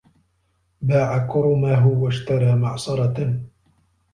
[0.81, 3.41] باع كرمه واشترى معصرة